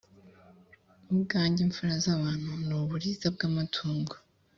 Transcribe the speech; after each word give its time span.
ubwanjye 1.13 1.59
imfura 1.65 1.93
z 2.03 2.05
abantu 2.15 2.51
n 2.67 2.69
uburiza 2.79 3.27
bw 3.35 3.41
amatungo 3.49 4.13